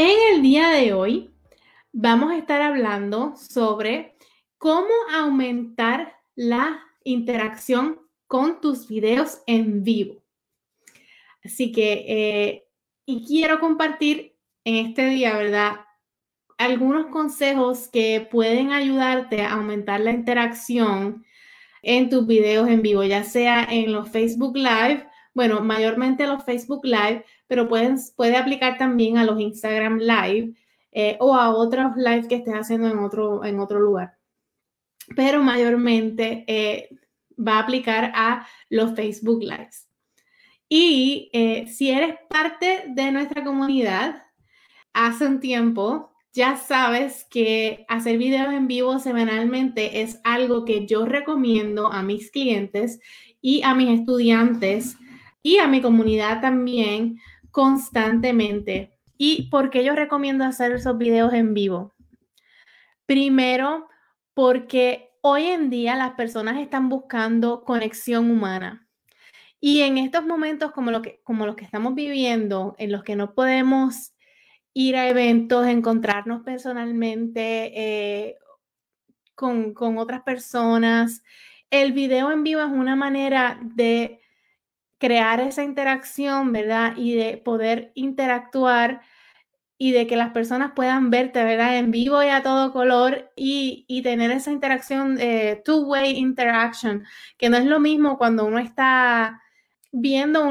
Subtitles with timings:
[0.00, 1.34] En el día de hoy
[1.90, 4.14] vamos a estar hablando sobre
[4.56, 7.98] cómo aumentar la interacción
[8.28, 10.22] con tus videos en vivo.
[11.42, 12.68] Así que, eh,
[13.06, 15.80] y quiero compartir en este día, ¿verdad?
[16.58, 21.24] Algunos consejos que pueden ayudarte a aumentar la interacción
[21.82, 26.84] en tus videos en vivo, ya sea en los Facebook Live, bueno, mayormente los Facebook
[26.84, 30.54] Live, pero puede aplicar también a los Instagram Live
[30.90, 34.18] eh, o a otros live que estés haciendo en otro, en otro lugar
[35.14, 36.88] pero mayormente eh,
[37.38, 39.88] va a aplicar a los Facebook Lives.
[40.68, 44.22] Y eh, si eres parte de nuestra comunidad,
[44.92, 51.06] hace un tiempo, ya sabes que hacer videos en vivo semanalmente es algo que yo
[51.06, 53.00] recomiendo a mis clientes
[53.40, 54.96] y a mis estudiantes
[55.42, 58.94] y a mi comunidad también constantemente.
[59.16, 61.94] ¿Y por qué yo recomiendo hacer esos videos en vivo?
[63.06, 63.88] Primero,
[64.34, 68.86] porque hoy en día las personas están buscando conexión humana.
[69.60, 73.16] Y en estos momentos como, lo que, como los que estamos viviendo, en los que
[73.16, 74.12] no podemos
[74.72, 78.36] ir a eventos, encontrarnos personalmente eh,
[79.34, 81.24] con, con otras personas,
[81.70, 84.20] el video en vivo es una manera de
[84.98, 86.94] crear esa interacción, ¿verdad?
[86.96, 89.00] Y de poder interactuar
[89.78, 91.78] y de que las personas puedan verte, ¿verdad?
[91.78, 97.04] En vivo y a todo color y, tener esa interacción, eh, two-way interaction,
[97.36, 99.40] que no es lo mismo cuando uno está
[99.92, 100.44] viendo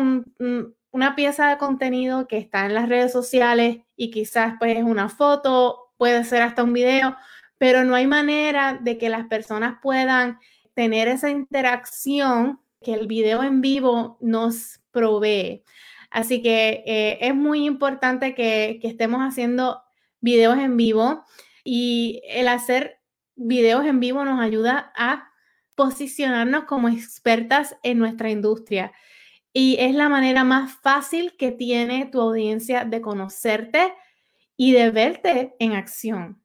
[0.91, 5.09] una pieza de contenido que está en las redes sociales y quizás pues es una
[5.09, 7.15] foto, puede ser hasta un video,
[7.57, 10.39] pero no hay manera de que las personas puedan
[10.73, 15.63] tener esa interacción que el video en vivo nos provee.
[16.09, 19.81] Así que eh, es muy importante que, estemos haciendo
[20.21, 21.25] videos en vivo
[21.63, 22.99] y el hacer
[23.35, 25.29] videos en vivo nos ayuda a
[25.75, 28.93] posicionarnos como expertas en nuestra industria.
[29.53, 33.93] Y es la manera más fácil que tiene tu audiencia de conocerte
[34.55, 36.41] y de verte en acción.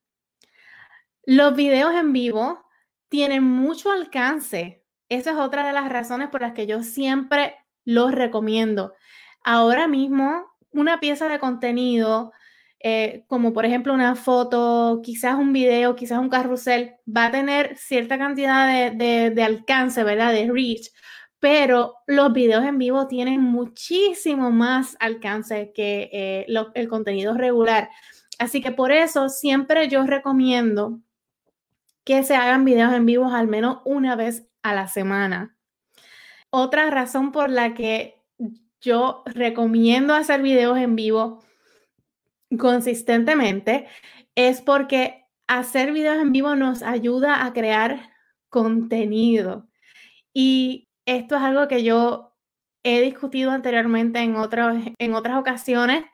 [1.25, 2.65] Los videos en vivo
[3.09, 4.82] tienen mucho alcance.
[5.13, 8.95] Esa es otra de las razones por las que yo siempre los recomiendo.
[9.45, 12.33] Ahora mismo, una pieza de contenido,
[12.81, 17.77] eh, como por ejemplo una foto, quizás un video, quizás un carrusel, va a tener
[17.77, 20.33] cierta cantidad de, alcance, ¿verdad?
[20.33, 20.89] De reach,
[21.41, 27.91] pero los videos en vivo tienen muchísimo más alcance que eh, el contenido regular.
[28.39, 31.01] Así que por eso siempre yo recomiendo
[32.03, 35.57] que se hagan videos en vivo al menos una vez a la semana.
[36.51, 38.23] Otra razón por la que
[38.81, 41.43] yo recomiendo hacer videos en vivo
[42.59, 43.87] consistentemente
[44.35, 48.11] es porque hacer videos en vivo nos ayuda a crear
[48.49, 49.69] contenido.
[50.35, 52.37] Y esto es algo que yo
[52.83, 54.35] he discutido anteriormente en,
[54.99, 56.05] en otras ocasiones,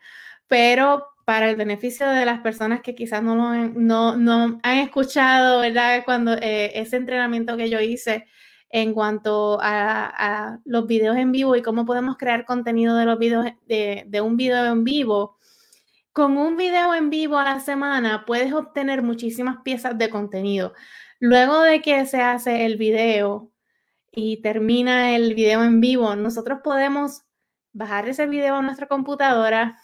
[0.47, 6.03] pero para el beneficio de las personas que quizás no, no, no han escuchado, ¿verdad?
[6.07, 8.25] Cuando eh, ese entrenamiento que yo hice
[8.71, 13.45] en cuanto a, los videos en vivo y cómo podemos crear contenido de los videos
[13.67, 15.37] de, un video en vivo.
[16.15, 20.73] Con un video en vivo a la semana puedes obtener muchísimas piezas de contenido.
[21.21, 23.53] Luego de que se hace el video
[24.11, 27.25] y termina el video en vivo, nosotros podemos
[27.75, 29.79] bajar ese video a nuestra computadora,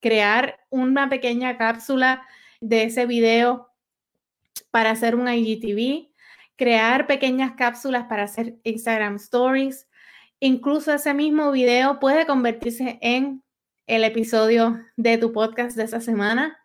[0.00, 2.26] crear una pequeña cápsula
[2.60, 3.70] de ese video
[4.70, 6.10] para hacer un IGTV,
[6.56, 9.88] crear pequeñas cápsulas para hacer Instagram Stories.
[10.40, 13.42] Incluso ese mismo video puede convertirse en
[13.86, 16.58] el episodio de tu podcast de esa semana.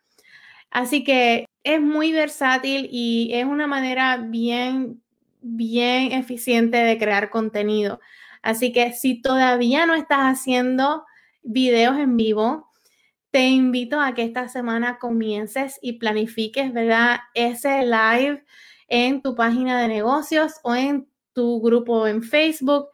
[0.70, 5.02] Así que es muy versátil y es una manera bien,
[5.42, 8.00] bien eficiente de crear contenido.
[8.42, 11.06] Así que si todavía no estás haciendo
[11.44, 12.71] videos en vivo,
[13.32, 17.22] te invito a que esta semana comiences y planifiques, ¿verdad?
[17.34, 18.44] Ese live
[18.88, 22.90] en tu página de negocios o en tu grupo en Facebook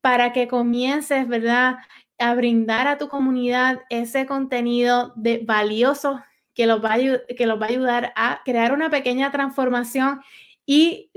[0.00, 1.76] para que comiences, ¿verdad?
[2.18, 6.22] A brindar a tu comunidad ese contenido de valioso
[6.54, 10.22] que los va a, ayudar a crear una pequeña transformación
[10.64, 11.10] y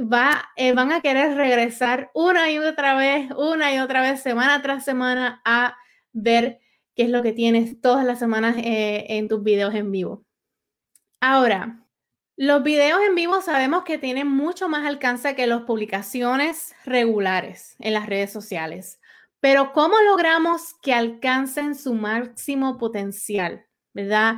[0.56, 4.84] eh, van a querer regresar una y otra vez, una y otra vez, semana tras
[4.84, 5.78] semana, a
[6.12, 6.60] ver
[6.96, 10.26] qué es lo que tienes todas las semanas eh, en tus videos en vivo.
[11.20, 11.86] Ahora,
[12.38, 17.94] los videos en vivo sabemos que tienen mucho más alcance que las publicaciones regulares en
[17.94, 19.00] las redes sociales.
[19.40, 23.66] Pero ¿cómo logramos que alcancen su máximo potencial?
[23.94, 24.38] ¿Verdad?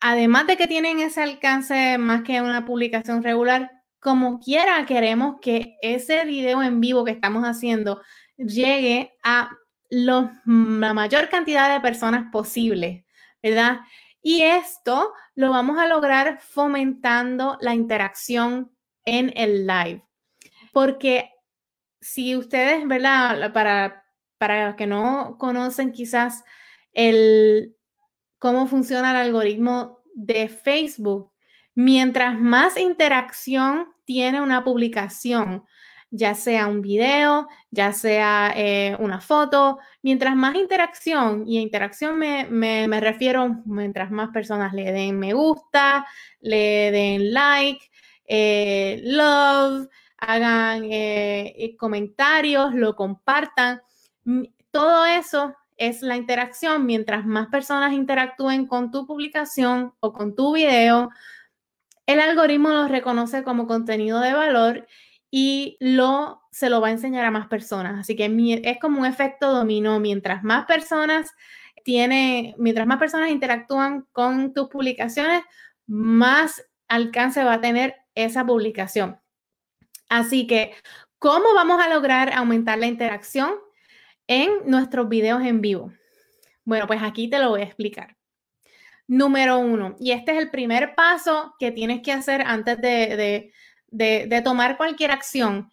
[0.00, 5.76] Además de que tienen ese alcance más que una publicación regular, como quiera queremos que
[5.82, 8.00] ese video en vivo que estamos haciendo
[8.36, 9.50] llegue a
[9.88, 13.06] la mayor cantidad de personas posible,
[13.42, 13.80] ¿verdad?
[14.22, 18.72] Y esto lo vamos a lograr fomentando la interacción
[19.04, 20.04] en el live.
[20.72, 21.30] Porque
[22.00, 23.52] si ustedes, ¿verdad?
[23.52, 24.04] Para,
[24.38, 26.44] para los que no conocen quizás
[26.92, 27.76] el,
[28.38, 31.32] cómo funciona el algoritmo de Facebook,
[31.74, 35.64] mientras más interacción tiene una publicación,
[36.10, 42.46] ya sea un video, ya sea eh, una foto, mientras más interacción, y interacción me,
[42.46, 46.06] me, refiero mientras más personas le den me gusta,
[46.40, 47.90] le den like,
[48.26, 49.88] eh, love,
[50.18, 53.82] hagan eh, comentarios, lo compartan,
[54.70, 56.84] todo eso es la interacción.
[56.84, 61.10] Mientras más personas interactúen con tu publicación o con tu video,
[62.06, 64.86] el algoritmo lo reconoce como contenido de valor
[65.30, 67.98] y lo, se lo va a enseñar a más personas.
[67.98, 70.00] Así que es como un efecto dominó.
[70.00, 71.30] Mientras más personas
[71.84, 75.42] tiene, mientras más personas interactúan con tus publicaciones,
[75.86, 79.18] más alcance va a tener esa publicación.
[80.08, 80.74] Así que,
[81.18, 83.54] ¿cómo vamos a lograr aumentar la interacción
[84.26, 85.92] en nuestros videos en vivo?
[86.64, 88.16] Bueno, pues aquí te lo voy a explicar.
[89.06, 93.52] Número uno, y este es el primer paso que tienes que hacer antes de de,
[94.44, 95.70] tomar cualquier acción,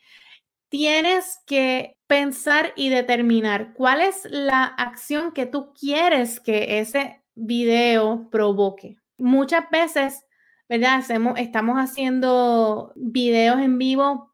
[0.70, 8.30] tienes que pensar y determinar cuál es la acción que tú quieres que ese video
[8.30, 8.98] provoque.
[9.18, 10.26] Muchas veces,
[10.68, 10.96] ¿verdad?
[10.96, 14.34] Hacemos, estamos haciendo videos en vivo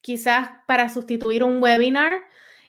[0.00, 2.12] quizás para sustituir un webinar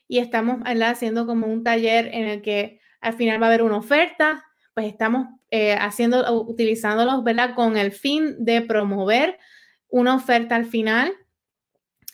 [0.07, 3.77] y estamos haciendo como un taller en el que al final va a haber una
[3.77, 7.55] oferta, pues estamos eh, haciendo, utilizándolos, ¿verdad?
[7.55, 9.39] Con el fin de promover
[9.91, 11.13] una oferta al final,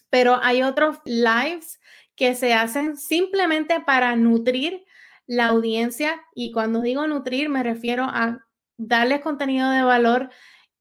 [0.09, 1.79] pero hay otros lives
[2.15, 4.83] que se hacen simplemente para nutrir
[5.27, 8.39] la audiencia y cuando digo nutrir me refiero a
[8.77, 10.29] darles contenido de valor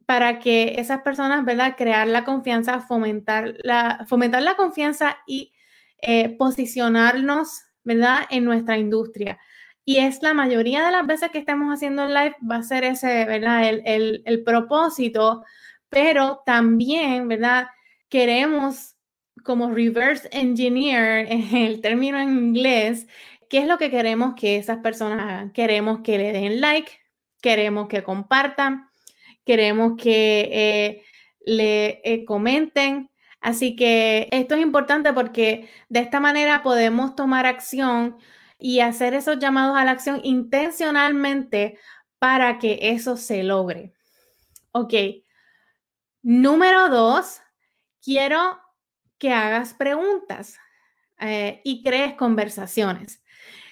[0.06, 1.75] para que esas personas, ¿verdad?
[1.76, 5.52] Crear la confianza, fomentar la, fomentar la confianza y
[6.00, 8.20] eh, posicionarnos, ¿verdad?
[8.31, 9.38] En nuestra industria.
[9.84, 13.25] Y es la mayoría de las veces que estamos haciendo live, va a ser ese,
[13.25, 13.69] ¿verdad?
[13.69, 15.44] El, el propósito
[15.88, 17.69] pero también, ¿verdad?
[18.09, 18.97] Queremos
[19.44, 23.06] como reverse engineer, el término en inglés,
[23.49, 25.53] ¿qué es lo que queremos que esas personas hagan?
[25.53, 26.91] Queremos que le den like,
[27.41, 28.88] queremos que compartan,
[29.44, 31.03] queremos que eh,
[31.44, 33.11] le eh, comenten.
[33.41, 38.16] Así que esto es importante porque de esta manera podemos tomar acción
[38.59, 41.78] y hacer esos llamados a la acción intencionalmente
[42.19, 43.93] para que eso se logre.
[44.73, 44.95] Ok,
[46.28, 47.40] Número dos,
[48.02, 48.59] quiero
[49.16, 50.59] que hagas preguntas
[51.21, 53.23] eh, y crees conversaciones.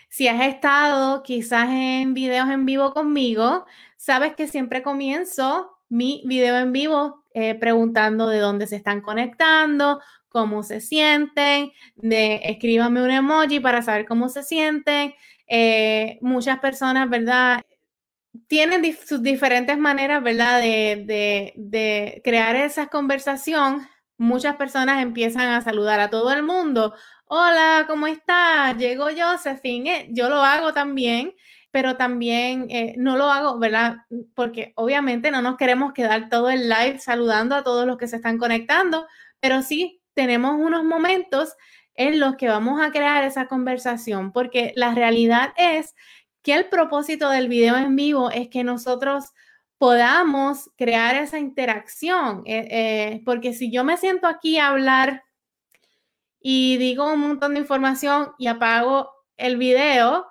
[0.08, 6.56] Si has estado quizás en videos en vivo conmigo, sabes que siempre comienzo mi video
[6.58, 13.10] en vivo eh, preguntando de dónde se están conectando, cómo se sienten, de escríbame un
[13.10, 15.12] emoji para saber cómo se sienten.
[15.48, 17.64] Eh, muchas personas, ¿verdad?
[18.48, 23.86] Tienen sus diferentes maneras, ¿verdad?, de, crear esa conversación.
[24.16, 26.94] Muchas personas empiezan a saludar a todo el mundo.
[27.26, 28.76] Hola, ¿cómo estás?
[28.76, 29.96] Llego Josephine.
[29.96, 31.34] Eh, yo lo hago también,
[31.70, 33.96] pero también eh, no lo hago, ¿verdad?
[34.34, 38.16] Porque obviamente no nos queremos quedar todo el live saludando a todos los que se
[38.16, 39.06] están conectando,
[39.40, 41.56] pero sí tenemos unos momentos
[41.96, 45.94] en los que vamos a crear esa conversación, porque la realidad es
[46.44, 49.32] que el propósito del video en vivo es que nosotros
[49.78, 55.24] podamos crear esa interacción, eh, eh, porque si yo me siento aquí a hablar
[56.40, 60.26] y digo un montón de información y apago el video,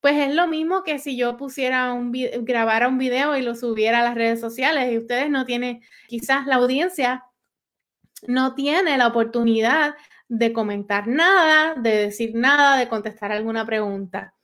[0.00, 4.00] pues es lo mismo que si yo pusiera un grabara un video y lo subiera
[4.00, 7.24] a las redes sociales y ustedes no tienen, quizás la audiencia
[8.26, 9.94] no tiene la oportunidad
[10.28, 14.34] de comentar nada, de decir nada, de contestar alguna pregunta.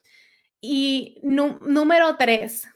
[0.61, 2.69] Y número tres,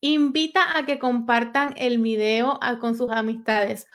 [0.00, 3.86] invita a que compartan el video con sus amistades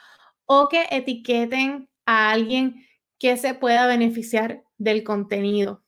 [0.45, 2.85] o que etiqueten a alguien
[3.19, 5.83] que se pueda beneficiar del contenido.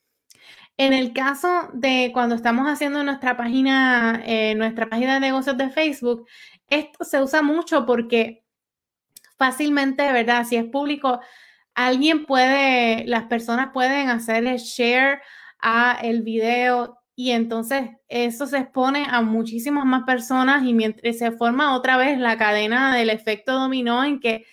[0.78, 5.70] En el caso de cuando estamos haciendo nuestra página, eh, nuestra página de negocios de
[5.70, 6.28] Facebook,
[6.68, 8.44] esto se usa mucho porque
[9.38, 10.46] fácilmente, ¿verdad?
[10.46, 11.20] Si es público,
[11.74, 15.22] alguien puede, las personas pueden hacer el share
[15.60, 21.32] a el video y entonces eso se expone a muchísimas más personas y mientras se
[21.32, 24.48] forma otra vez la cadena del efecto dominó en que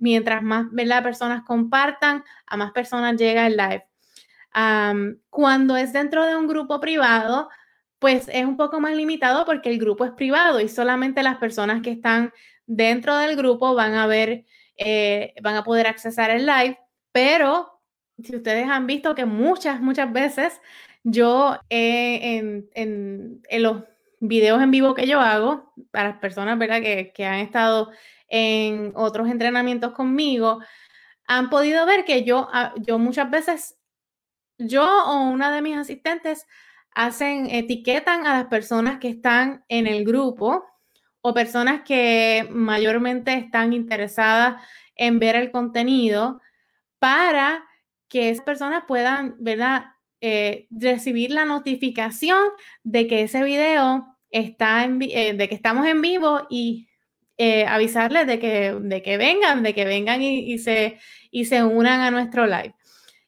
[0.00, 0.66] mientras más
[1.04, 3.84] personas compartan, a más personas llega el live.
[5.30, 7.48] cuando es dentro de un grupo privado,
[8.00, 11.82] pues es un poco más limitado porque el grupo es privado y solamente las personas
[11.82, 12.32] que están
[12.66, 14.44] dentro del grupo van a ver,
[14.76, 16.80] eh, van a poder accesar el live,
[17.12, 17.80] pero
[18.20, 20.60] si ustedes han visto que muchas, muchas veces
[21.04, 23.84] yo en, en, los
[24.20, 26.80] videos en vivo que yo hago, para las personas ¿verdad?
[26.80, 27.90] Que, que han estado
[28.28, 30.60] en otros entrenamientos conmigo,
[31.26, 33.78] han podido ver que yo, ah, yo muchas veces,
[34.58, 36.46] yo o una de mis asistentes
[36.94, 40.64] hacen, etiquetan a las personas que están en el grupo
[41.20, 44.62] o personas que mayormente están interesadas
[44.96, 46.40] en ver el contenido
[46.98, 47.64] para
[48.08, 49.86] que esas personas puedan, ¿verdad?
[50.24, 52.38] Eh, recibir la notificación
[52.84, 56.86] de que ese video está en, eh, de que estamos en vivo y
[57.38, 61.00] eh, avisarles de que, de que vengan, de que vengan y, se,
[61.32, 62.72] y se unan a nuestro live.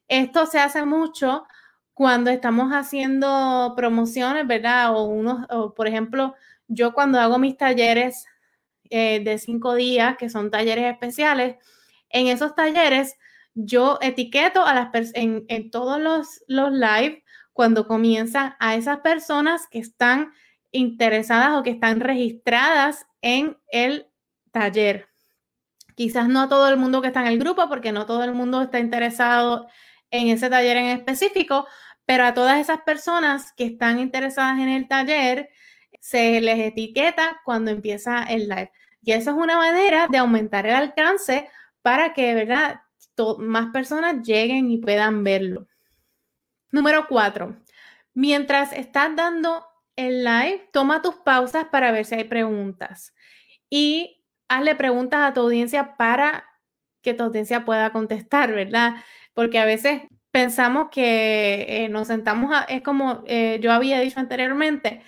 [0.07, 1.45] Esto se hace mucho
[1.93, 4.95] cuando estamos haciendo promociones, ¿verdad?
[4.95, 6.33] O unos, por ejemplo,
[6.69, 8.25] yo cuando hago mis talleres
[8.89, 11.57] de cinco días, que son talleres especiales,
[12.09, 13.17] en esos talleres
[13.55, 19.67] yo etiqueto a las en, en todos los, los live cuando comienzan a esas personas
[19.71, 20.33] que están
[20.71, 24.07] interesadas o que están registradas en el
[24.51, 25.07] taller.
[25.95, 28.33] Quizás no a todo el mundo que está en el grupo, porque no todo el
[28.33, 29.67] mundo está interesado
[30.11, 31.65] en ese taller en específico,
[32.05, 35.49] pero a todas esas personas que están interesadas en el taller,
[36.01, 38.71] se les etiqueta cuando empieza el live.
[39.01, 41.49] Y eso es una manera de aumentar el alcance
[41.81, 42.81] para que, ¿verdad?,
[43.39, 45.67] más personas lleguen y puedan verlo.
[46.71, 47.55] Número cuatro,
[48.13, 53.13] mientras estás dando el live, toma tus pausas para ver si hay preguntas
[53.69, 56.45] y hazle preguntas a tu audiencia para
[57.01, 58.95] que tu audiencia pueda contestar, ¿verdad?
[59.33, 64.19] Porque a veces pensamos que eh, nos sentamos, a, es como eh, yo había dicho
[64.19, 65.01] anteriormente,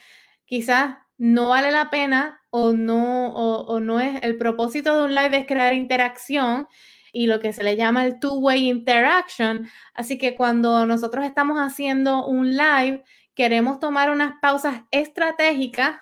[0.46, 5.38] quizás no vale la pena o no, o, no es el propósito de un live
[5.38, 6.68] es crear interacción
[7.12, 9.70] y lo que se le llama el two-way interaction.
[9.94, 16.00] Así que cuando nosotros estamos haciendo un live, queremos tomar unas pausas estratégicas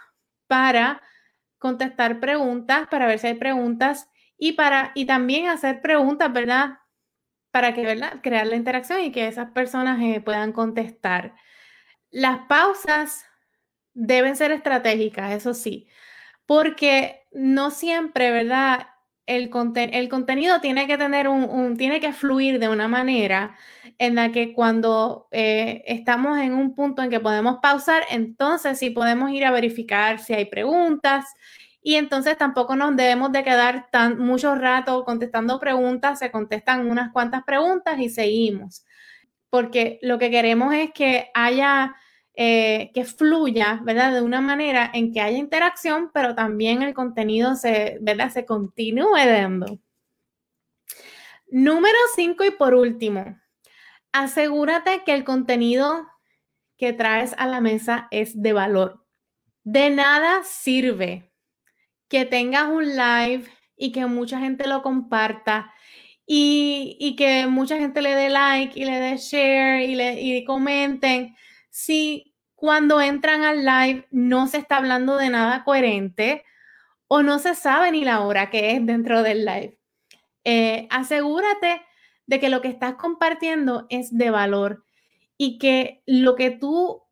[0.48, 1.02] para
[1.58, 6.80] contestar preguntas, para ver si hay preguntas y para y también hacer preguntas, ¿verdad?
[7.52, 8.20] Para que, ¿verdad?
[8.22, 11.36] Crear la interacción y que esas personas eh, puedan contestar.
[12.12, 13.26] Las pausas
[13.94, 15.88] deben ser estratégicas, eso sí,
[16.46, 18.88] porque no siempre, ¿verdad?
[19.26, 23.56] El, el contenido tiene que tener un, tiene que fluir de una manera
[23.98, 28.92] en la que cuando eh, estamos en un punto en que podemos pausar, entonces sí
[28.92, 31.26] podemos ir a verificar si hay preguntas
[31.82, 37.12] y entonces tampoco nos debemos de quedar tan mucho rato contestando preguntas, se contestan unas
[37.12, 38.86] cuantas preguntas y seguimos,
[39.50, 41.96] porque lo que queremos es que haya
[42.38, 44.14] eh, que fluya, ¿verdad?
[44.14, 48.30] De una manera en que haya interacción, pero también el contenido se, ¿verdad?
[48.32, 49.80] Se continúe dando.
[51.50, 53.40] Número cinco y por último,
[54.12, 56.08] asegúrate que el contenido
[56.78, 59.06] que traes a la mesa es de valor.
[59.64, 61.32] De nada sirve
[62.10, 63.46] que tengas un live
[63.78, 65.74] y que mucha gente lo comparta
[66.26, 70.44] y, y que mucha gente le dé like y le dé share y, le, y
[70.44, 71.36] comenten
[71.76, 76.46] si cuando entran al live no se está hablando de nada coherente
[77.10, 79.78] o no se sabe ni la hora que es dentro del live.
[80.46, 81.82] Eh, asegúrate
[82.28, 84.86] de que lo que estás compartiendo es de valor
[85.38, 87.04] y que lo que tú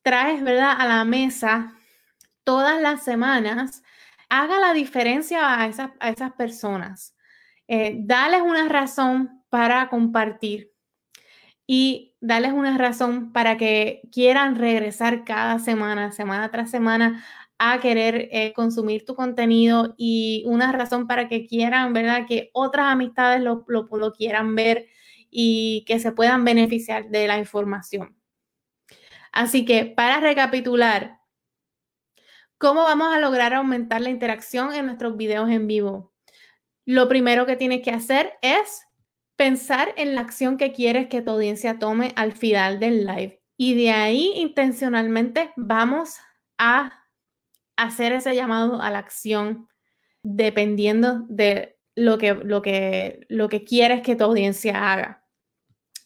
[0.00, 1.74] traes, ¿verdad?, a la mesa
[2.42, 3.82] todas las semanas
[4.30, 7.14] haga la diferencia a esas, a esas personas.
[7.68, 10.72] Eh, dales una razón para compartir
[11.66, 17.24] y darles una razón para que quieran regresar cada semana, semana tras semana,
[17.58, 22.26] a querer eh, consumir tu contenido y una razón para que quieran, ¿verdad?
[22.28, 24.86] Que otras amistades lo, lo, lo quieran ver
[25.30, 28.16] y que se puedan beneficiar de la información.
[29.32, 31.16] Así que para recapitular,
[32.58, 36.14] ¿Cómo vamos a lograr aumentar la interacción en nuestros videos en vivo?
[36.86, 38.85] Lo primero que tienes que hacer es
[39.36, 43.42] pensar en la acción que quieres que tu audiencia tome al final del live.
[43.56, 46.16] Y de ahí intencionalmente vamos
[46.58, 47.04] a
[47.76, 49.68] hacer ese llamado a la acción
[50.22, 55.24] dependiendo de lo que, lo que, lo que quieres que tu audiencia haga.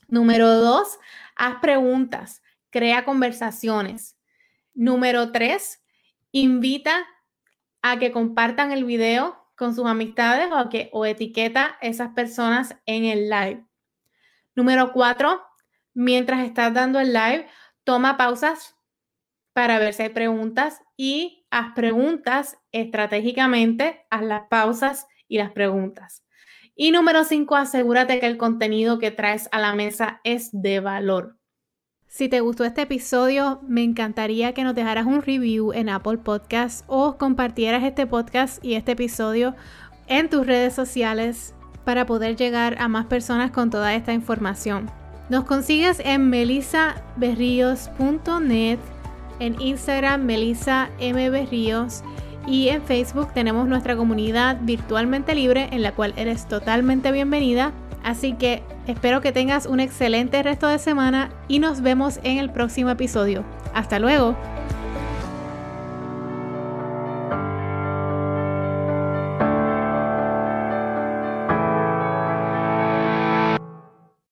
[0.08, 0.98] Número dos,
[1.36, 4.16] haz preguntas, crea conversaciones.
[4.74, 5.82] Número tres,
[6.32, 7.06] invita
[7.82, 13.04] a que compartan el video con sus amistades o, que, o etiqueta esas personas en
[13.04, 13.62] el live.
[14.56, 15.42] Número cuatro,
[15.92, 17.46] mientras estás dando el live,
[17.84, 18.74] toma pausas
[19.52, 26.24] para ver si hay preguntas y haz preguntas estratégicamente, haz las pausas y las preguntas.
[26.74, 31.39] Y número cinco, asegúrate que el contenido que traes a la mesa es de valor.
[32.12, 36.82] Si te gustó este episodio, me encantaría que nos dejaras un review en Apple Podcasts
[36.88, 39.54] o compartieras este podcast y este episodio
[40.08, 44.90] en tus redes sociales para poder llegar a más personas con toda esta información.
[45.28, 48.78] Nos consigues en melisaberrios.net,
[49.38, 51.46] en Instagram Melisa M.
[52.48, 57.72] Y en Facebook tenemos nuestra comunidad virtualmente libre en la cual eres totalmente bienvenida.
[58.02, 62.50] Así que espero que tengas un excelente resto de semana y nos vemos en el
[62.50, 63.44] próximo episodio.
[63.74, 64.36] Hasta luego.